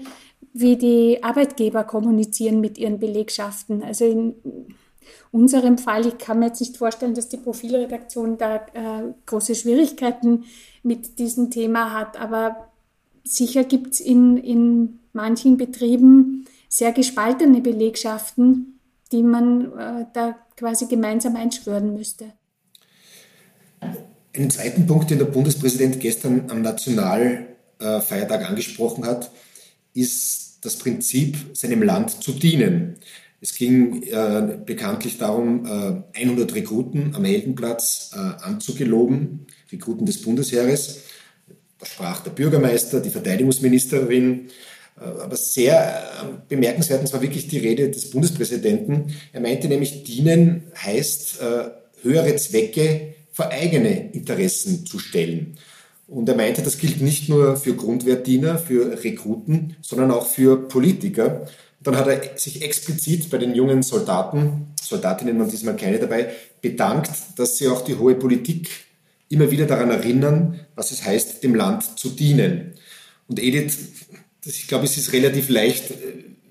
wie 0.58 0.78
die 0.78 1.22
Arbeitgeber 1.22 1.84
kommunizieren 1.84 2.62
mit 2.62 2.78
ihren 2.78 2.98
Belegschaften. 2.98 3.84
Also 3.84 4.06
in 4.06 4.36
unserem 5.30 5.78
Fall, 5.78 6.08
ich 6.08 6.18
kann 6.18 6.40
mir 6.40 6.48
jetzt 6.48 6.62
nicht 6.62 6.78
vorstellen, 6.78 7.14
dass 7.14 7.28
die 7.28 7.36
Profilredaktion 7.36 8.38
da 8.38 8.66
äh, 8.74 9.04
große 9.26 9.54
Schwierigkeiten 9.54 10.46
mit 10.82 11.20
diesem 11.20 11.52
Thema 11.52 11.92
hat, 11.92 12.18
aber 12.18 12.70
sicher 13.26 13.66
gibt 13.66 13.96
es 13.96 14.00
in, 14.00 14.38
in 14.38 15.00
manchen 15.12 15.58
Betrieben 15.58 16.46
sehr 16.70 16.94
gespaltene 16.94 17.60
Belegschaften, 17.60 18.80
die 19.12 19.24
man 19.24 19.78
äh, 19.78 20.06
da 20.14 20.38
quasi 20.56 20.86
gemeinsam 20.86 21.36
einschwören 21.36 21.94
müsste. 21.94 22.32
Einen 24.34 24.50
zweiten 24.50 24.88
Punkt, 24.88 25.10
den 25.10 25.20
der 25.20 25.26
Bundespräsident 25.26 26.00
gestern 26.00 26.50
am 26.50 26.62
Nationalfeiertag 26.62 28.50
angesprochen 28.50 29.06
hat, 29.06 29.32
ist 29.96 30.60
das 30.62 30.78
Prinzip, 30.78 31.38
seinem 31.54 31.82
Land 31.82 32.24
zu 32.24 32.32
dienen. 32.34 32.98
Es 33.42 33.56
ging 33.56 34.04
äh, 34.04 34.58
bekanntlich 34.66 35.18
darum, 35.18 35.66
äh, 36.14 36.20
100 36.20 36.54
Rekruten 36.56 37.16
am 37.16 37.26
Heldenplatz 37.26 38.12
äh, 38.14 38.18
anzugeloben, 38.18 39.48
Rekruten 39.72 40.06
des 40.06 40.22
Bundesheeres. 40.22 41.02
Da 41.80 41.86
sprach 41.86 42.22
der 42.22 42.32
Bürgermeister, 42.32 43.02
die 43.02 43.10
Verteidigungsministerin, 43.10 44.48
äh, 45.00 45.04
aber 45.04 45.36
sehr 45.36 46.04
äh, 46.04 46.26
bemerkenswert, 46.48 47.02
und 47.02 47.08
zwar 47.08 47.22
wirklich 47.22 47.48
die 47.48 47.60
Rede 47.60 47.90
des 47.90 48.10
Bundespräsidenten. 48.10 49.14
Er 49.32 49.42
meinte 49.42 49.68
nämlich, 49.68 50.04
dienen 50.04 50.64
heißt, 50.76 51.42
äh, 51.42 51.70
höhere 52.02 52.36
Zwecke 52.38 53.16
vor 53.32 53.50
eigene 53.50 54.12
Interessen 54.12 54.86
zu 54.86 54.98
stellen. 54.98 55.58
Und 56.08 56.30
er 56.30 56.36
meinte, 56.36 56.62
das 56.62 56.78
gilt 56.78 57.02
nicht 57.02 57.30
nur 57.30 57.56
für 57.58 57.76
Grundwertdiener, 57.76 58.58
für 58.58 59.04
Rekruten, 59.04 59.76
sondern 59.82 60.12
auch 60.12 60.28
für 60.28 60.68
Politiker. 60.68 61.48
Dann 61.82 61.98
hat 61.98 62.08
er 62.08 62.38
sich 62.38 62.62
explizit 62.62 63.30
bei 63.30 63.38
den 63.38 63.56
jungen 63.56 63.82
Soldaten, 63.82 64.68
Soldatinnen 64.82 65.40
waren 65.40 65.50
diesmal 65.50 65.76
keine 65.76 66.00
dabei, 66.00 66.30
bedankt, 66.62 67.12
dass 67.38 67.58
sie 67.58 67.68
auch 67.68 67.82
die 67.82 67.96
hohe 67.96 68.16
Politik 68.16 68.70
immer 69.30 69.50
wieder 69.50 69.66
daran 69.66 69.90
erinnern, 69.90 70.60
was 70.76 70.92
es 70.92 71.04
heißt, 71.04 71.44
dem 71.44 71.56
Land 71.56 71.98
zu 71.98 72.10
dienen. 72.10 72.74
Und 73.28 73.40
Edith, 73.42 73.78
ich 74.46 74.68
glaube, 74.68 74.86
es 74.86 74.98
ist 74.98 75.14
relativ 75.14 75.50
leicht, 75.50 75.94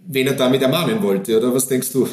wen 0.07 0.27
er 0.27 0.35
damit 0.35 0.63
ermahnen 0.63 1.03
wollte, 1.03 1.37
oder 1.37 1.55
was 1.55 1.69
denkst 1.69 1.93
du? 1.93 2.09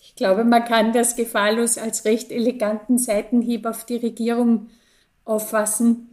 Ich 0.00 0.14
glaube, 0.14 0.44
man 0.44 0.64
kann 0.64 0.92
das 0.92 1.16
gefahrlos 1.16 1.78
als 1.78 2.04
recht 2.04 2.30
eleganten 2.30 2.98
Seitenhieb 2.98 3.66
auf 3.66 3.84
die 3.84 3.96
Regierung 3.96 4.68
auffassen. 5.24 6.11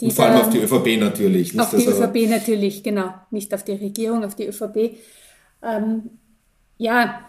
Und 0.00 0.12
vor 0.12 0.26
allem 0.26 0.40
auf 0.40 0.50
die 0.50 0.58
ÖVP 0.58 0.98
natürlich. 0.98 1.54
Nicht? 1.54 1.60
Auf 1.60 1.70
die 1.70 1.86
also 1.86 2.04
ÖVP 2.04 2.28
natürlich, 2.28 2.82
genau. 2.82 3.14
Nicht 3.30 3.54
auf 3.54 3.64
die 3.64 3.72
Regierung, 3.72 4.24
auf 4.24 4.34
die 4.34 4.46
ÖVP. 4.46 4.96
Ähm, 5.62 6.10
ja, 6.76 7.20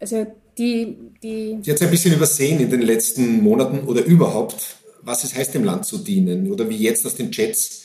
also 0.00 0.26
die, 0.56 0.96
die... 1.22 1.58
Sie 1.62 1.70
hat 1.70 1.76
es 1.76 1.82
ein 1.82 1.90
bisschen 1.90 2.14
übersehen 2.14 2.60
in 2.60 2.70
den 2.70 2.82
letzten 2.82 3.42
Monaten 3.42 3.86
oder 3.86 4.04
überhaupt, 4.04 4.76
was 5.02 5.24
es 5.24 5.34
heißt, 5.34 5.54
dem 5.54 5.64
Land 5.64 5.84
zu 5.84 5.98
dienen. 5.98 6.50
Oder 6.50 6.68
wie 6.70 6.76
jetzt 6.76 7.04
aus 7.04 7.16
den 7.16 7.30
Chats, 7.30 7.84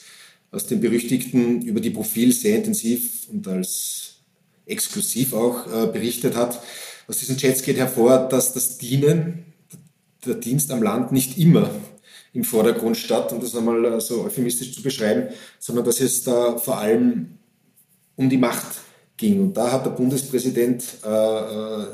aus 0.52 0.66
den 0.66 0.80
berüchtigten 0.80 1.62
über 1.64 1.82
die 1.82 1.90
Profil 1.90 2.32
sehr 2.32 2.56
intensiv 2.58 3.28
und 3.30 3.48
als 3.48 4.22
exklusiv 4.66 5.34
auch 5.34 5.68
äh, 5.68 5.88
berichtet 5.88 6.36
hat. 6.36 6.62
Aus 7.08 7.18
diesen 7.18 7.36
Chats 7.38 7.64
geht 7.64 7.78
hervor, 7.78 8.30
dass 8.30 8.54
das 8.54 8.78
Dienen, 8.78 9.46
der 10.26 10.36
Dienst 10.36 10.72
am 10.72 10.84
Land 10.84 11.12
nicht 11.12 11.38
immer 11.38 11.70
im 12.34 12.44
Vordergrund 12.44 12.98
statt, 12.98 13.32
um 13.34 13.42
das 13.42 13.56
einmal 13.56 13.84
äh, 13.86 14.02
so 14.02 14.24
euphemistisch 14.24 14.74
zu 14.74 14.82
beschreiben, 14.82 15.30
sondern 15.60 15.86
dass 15.86 16.00
es 16.00 16.24
da 16.24 16.58
vor 16.58 16.78
allem 16.78 17.38
um 18.16 18.30
die 18.30 18.38
Macht 18.38 18.80
ging. 19.18 19.42
Und 19.42 19.58
da 19.58 19.72
hat 19.72 19.86
der 19.86 19.92
Bundespräsident 19.92 20.84
äh, 21.06 21.10
äh, 21.10 21.88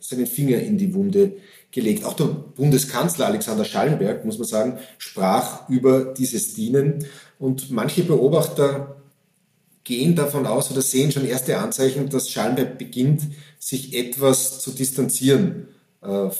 seinen 0.00 0.26
Finger 0.26 0.58
in 0.58 0.76
die 0.76 0.92
Wunde 0.94 1.32
gelegt. 1.70 2.04
Auch 2.04 2.14
der 2.14 2.26
Bundeskanzler 2.26 3.26
Alexander 3.26 3.64
Schallenberg, 3.64 4.24
muss 4.24 4.38
man 4.38 4.46
sagen, 4.46 4.78
sprach 4.98 5.68
über 5.68 6.14
dieses 6.14 6.54
Dienen. 6.54 7.06
Und 7.38 7.70
manche 7.70 8.04
Beobachter 8.04 8.96
gehen 9.82 10.14
davon 10.14 10.46
aus 10.46 10.70
oder 10.70 10.82
sehen 10.82 11.10
schon 11.10 11.26
erste 11.26 11.58
Anzeichen, 11.58 12.08
dass 12.08 12.30
Schallenberg 12.30 12.78
beginnt, 12.78 13.22
sich 13.58 13.94
etwas 13.94 14.60
zu 14.60 14.70
distanzieren 14.70 15.68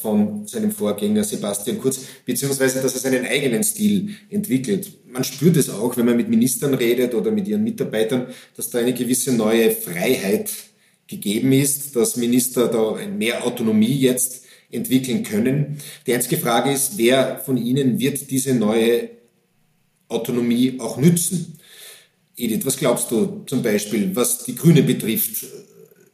von 0.00 0.46
seinem 0.46 0.72
Vorgänger 0.72 1.24
Sebastian 1.24 1.78
Kurz, 1.78 2.00
beziehungsweise 2.26 2.82
dass 2.82 2.94
er 2.94 3.00
seinen 3.00 3.24
eigenen 3.24 3.64
Stil 3.64 4.10
entwickelt. 4.28 4.92
Man 5.10 5.24
spürt 5.24 5.56
es 5.56 5.70
auch, 5.70 5.96
wenn 5.96 6.04
man 6.04 6.16
mit 6.16 6.28
Ministern 6.28 6.74
redet 6.74 7.14
oder 7.14 7.30
mit 7.30 7.48
ihren 7.48 7.64
Mitarbeitern, 7.64 8.26
dass 8.56 8.70
da 8.70 8.78
eine 8.78 8.92
gewisse 8.92 9.32
neue 9.32 9.70
Freiheit 9.70 10.50
gegeben 11.06 11.52
ist, 11.52 11.96
dass 11.96 12.16
Minister 12.16 12.68
da 12.68 12.98
mehr 13.06 13.46
Autonomie 13.46 13.96
jetzt 13.96 14.44
entwickeln 14.70 15.22
können. 15.22 15.78
Die 16.06 16.12
einzige 16.12 16.36
Frage 16.36 16.72
ist, 16.72 16.98
wer 16.98 17.38
von 17.38 17.56
ihnen 17.56 17.98
wird 17.98 18.30
diese 18.30 18.54
neue 18.54 19.10
Autonomie 20.08 20.78
auch 20.78 20.98
nützen? 20.98 21.58
Edith, 22.36 22.66
was 22.66 22.76
glaubst 22.76 23.10
du 23.10 23.44
zum 23.46 23.62
Beispiel, 23.62 24.14
was 24.14 24.44
die 24.44 24.56
Grüne 24.56 24.82
betrifft? 24.82 25.46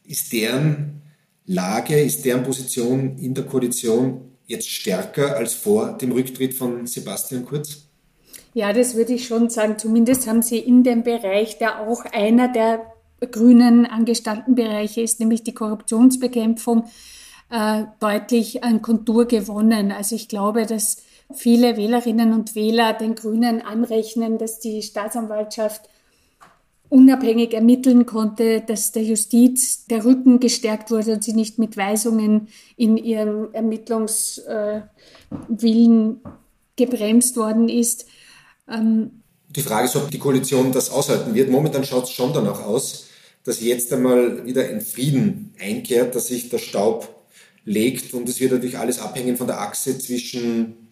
Ist 0.07 0.33
deren 0.33 1.00
Lage, 1.47 2.01
ist 2.01 2.25
deren 2.25 2.43
Position 2.43 3.19
in 3.19 3.35
der 3.35 3.45
Koalition 3.45 4.37
jetzt 4.47 4.69
stärker 4.69 5.37
als 5.37 5.55
vor 5.55 5.97
dem 5.99 6.13
Rücktritt 6.13 6.55
von 6.55 6.87
Sebastian 6.87 7.45
Kurz? 7.45 7.87
Ja, 8.53 8.73
das 8.73 8.95
würde 8.95 9.15
ich 9.15 9.27
schon 9.27 9.49
sagen. 9.49 9.79
Zumindest 9.79 10.27
haben 10.27 10.43
sie 10.43 10.59
in 10.59 10.83
dem 10.83 11.05
Bereich, 11.05 11.59
der 11.59 11.81
auch 11.81 12.05
einer 12.05 12.49
der 12.53 12.87
grünen 13.31 13.87
angestammten 13.87 14.55
Bereiche 14.55 15.03
ist, 15.03 15.21
nämlich 15.21 15.45
die 15.45 15.55
Korruptionsbekämpfung, 15.55 16.85
äh, 17.51 17.85
deutlich 18.01 18.65
an 18.65 18.83
Kontur 18.83 19.27
gewonnen. 19.27 19.93
Also 19.93 20.17
ich 20.17 20.29
glaube, 20.29 20.67
dass 20.67 21.03
viele 21.33 21.77
Wählerinnen 21.77 22.33
und 22.33 22.55
Wähler 22.55 22.93
den 22.93 23.15
Grünen 23.15 23.63
anrechnen, 23.63 24.39
dass 24.39 24.59
die 24.59 24.83
Staatsanwaltschaft 24.83 25.83
unabhängig 26.91 27.55
ermitteln 27.55 28.05
konnte, 28.05 28.61
dass 28.61 28.93
der 28.93 29.05
Justiz 29.05 29.87
der 29.87 30.05
Rücken 30.05 30.41
gestärkt 30.41 30.91
wurde 30.91 31.15
und 31.15 31.25
sie 31.25 31.33
nicht 31.33 31.59
mit 31.59 31.77
Weisungen 31.77 32.49
in 32.77 32.99
ihrem 32.99 33.53
Ermittlungswillen 33.53 36.21
gebremst 36.77 37.37
worden 37.37 37.69
ist. 37.69 38.07
Ähm 38.69 39.23
die 39.49 39.63
Frage 39.63 39.87
ist, 39.87 39.97
ob 39.97 40.11
die 40.11 40.19
Koalition 40.19 40.73
das 40.73 40.91
aushalten 40.91 41.35
wird. 41.35 41.51
Momentan 41.51 41.85
schaut 41.85 42.05
es 42.05 42.13
schon 42.13 42.33
danach 42.33 42.65
aus, 42.65 43.07
dass 43.45 43.61
jetzt 43.61 43.93
einmal 43.93 44.45
wieder 44.45 44.69
ein 44.69 44.81
Frieden 44.81 45.55
einkehrt, 45.61 46.15
dass 46.15 46.29
sich 46.29 46.51
der 46.51 46.59
Staub 46.59 47.09
legt 47.65 48.15
und 48.15 48.29
es 48.29 48.41
wird 48.41 48.53
natürlich 48.53 48.79
alles 48.79 48.99
abhängen 48.99 49.37
von 49.37 49.47
der 49.47 49.61
Achse 49.61 49.99
zwischen 49.99 50.90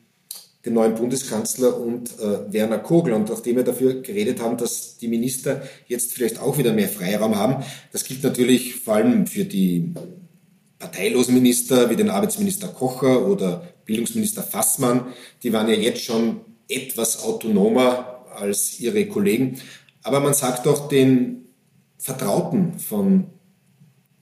dem 0.68 0.74
neuen 0.74 0.94
Bundeskanzler 0.94 1.78
und 1.78 2.18
äh, 2.20 2.52
Werner 2.52 2.78
Kogel. 2.78 3.14
Und 3.14 3.28
nachdem 3.28 3.56
wir 3.56 3.64
dafür 3.64 4.02
geredet 4.02 4.40
haben, 4.40 4.56
dass 4.56 4.98
die 4.98 5.08
Minister 5.08 5.62
jetzt 5.86 6.12
vielleicht 6.12 6.40
auch 6.40 6.58
wieder 6.58 6.72
mehr 6.72 6.88
Freiraum 6.88 7.36
haben, 7.36 7.64
das 7.92 8.04
gilt 8.04 8.22
natürlich 8.22 8.76
vor 8.76 8.94
allem 8.94 9.26
für 9.26 9.44
die 9.44 9.94
parteilosen 10.78 11.34
Minister 11.34 11.90
wie 11.90 11.96
den 11.96 12.10
Arbeitsminister 12.10 12.68
Kocher 12.68 13.26
oder 13.26 13.62
Bildungsminister 13.84 14.42
Fassmann. 14.42 15.06
Die 15.42 15.52
waren 15.52 15.68
ja 15.68 15.74
jetzt 15.74 16.02
schon 16.02 16.40
etwas 16.68 17.24
autonomer 17.24 18.26
als 18.36 18.78
ihre 18.78 19.06
Kollegen. 19.06 19.60
Aber 20.02 20.20
man 20.20 20.34
sagt 20.34 20.66
doch 20.66 20.88
den 20.88 21.46
Vertrauten 21.96 22.78
von 22.78 23.26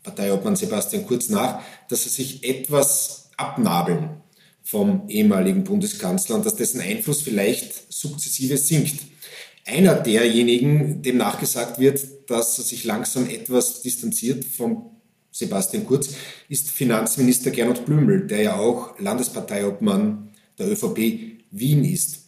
Parteiobmann 0.03 0.57
Sebastian 0.57 1.07
Kurz 1.07 1.29
nach, 1.29 1.61
dass 1.89 2.05
sie 2.05 2.09
sich 2.09 2.45
etwas 2.49 3.31
abnabeln 3.37 4.23
vom 4.67 5.09
ehemaligen 5.09 5.63
Bundeskanzler 5.63 6.35
und 6.35 6.45
dass 6.45 6.57
dessen 6.57 6.81
Einfluss 6.81 7.23
vielleicht 7.23 7.93
sukzessive 7.93 8.57
sinkt. 8.59 8.97
Einer 9.65 9.95
derjenigen, 9.95 11.03
dem 11.03 11.19
nachgesagt 11.19 11.79
wird, 11.79 12.05
dass 12.27 12.59
er 12.59 12.65
sich 12.65 12.83
langsam 12.83 13.29
etwas 13.31 13.83
distanziert 13.83 14.45
vom 14.45 14.91
Sebastian 15.31 15.87
Kurz, 15.87 16.15
ist 16.49 16.69
Finanzminister 16.71 17.53
Gernot 17.53 17.87
Blümel, 17.87 18.27
der 18.27 18.43
ja 18.43 18.57
auch 18.57 18.99
Landesparteiobmann 18.99 20.31
der 20.59 20.69
ÖVP 20.73 20.99
Wien 21.53 21.85
ist. 21.85 22.27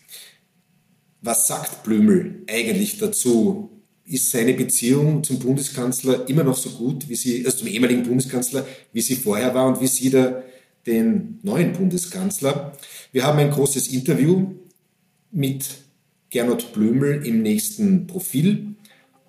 Was 1.21 1.49
sagt 1.49 1.83
Blümel 1.83 2.45
eigentlich 2.49 2.99
dazu? 2.99 3.83
Ist 4.05 4.31
seine 4.31 4.55
Beziehung 4.55 5.25
zum 5.25 5.41
Bundeskanzler 5.41 6.29
immer 6.29 6.45
noch 6.45 6.57
so 6.57 6.71
gut, 6.71 7.09
wie 7.09 7.17
sie, 7.17 7.45
also 7.45 7.59
zum 7.59 7.67
ehemaligen 7.67 8.05
Bundeskanzler, 8.05 8.65
wie 8.93 9.03
sie 9.03 9.17
vorher 9.17 9.55
war 9.55 9.67
und 9.67 9.81
wie 9.81 9.89
sieht 9.89 10.15
er 10.15 10.45
den 10.89 11.39
neuen 11.43 11.73
Bundeskanzler. 11.73 12.73
Wir 13.13 13.25
haben 13.25 13.39
ein 13.39 13.51
großes 13.51 13.89
Interview 13.89 14.55
mit 15.31 15.67
Gernot 16.31 16.73
Blümel 16.73 17.25
im 17.25 17.43
nächsten 17.43 18.07
Profil. 18.07 18.75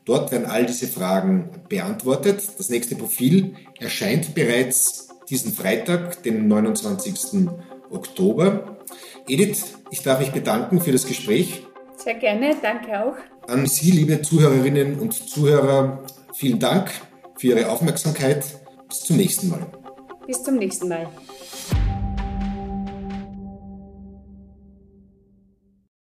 Dort 0.05 0.31
werden 0.31 0.45
all 0.45 0.65
diese 0.65 0.87
Fragen 0.87 1.49
beantwortet. 1.69 2.41
Das 2.57 2.69
nächste 2.69 2.95
Profil 2.95 3.53
erscheint 3.79 4.33
bereits 4.33 5.09
diesen 5.29 5.53
Freitag, 5.53 6.23
den 6.23 6.47
29. 6.47 7.47
Oktober. 7.91 8.77
Edith, 9.27 9.63
ich 9.91 10.01
darf 10.01 10.19
mich 10.19 10.31
bedanken 10.31 10.81
für 10.81 10.91
das 10.91 11.05
Gespräch. 11.05 11.63
Sehr 11.95 12.15
gerne, 12.15 12.55
danke 12.61 13.03
auch. 13.03 13.15
An 13.47 13.67
Sie, 13.67 13.91
liebe 13.91 14.21
Zuhörerinnen 14.21 14.99
und 14.99 15.13
Zuhörer, 15.13 16.03
vielen 16.33 16.59
Dank 16.59 16.89
für 17.37 17.47
Ihre 17.47 17.69
Aufmerksamkeit. 17.69 18.43
Bis 18.87 19.01
zum 19.01 19.17
nächsten 19.17 19.49
Mal. 19.49 19.67
Bis 20.25 20.41
zum 20.43 20.55
nächsten 20.55 20.87
Mal. 20.87 21.07